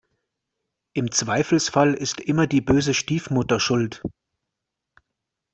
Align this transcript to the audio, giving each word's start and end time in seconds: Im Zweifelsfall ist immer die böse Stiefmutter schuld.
Im 0.93 1.11
Zweifelsfall 1.11 1.93
ist 1.93 2.21
immer 2.21 2.47
die 2.47 2.59
böse 2.61 2.95
Stiefmutter 2.95 3.59
schuld. 3.59 4.01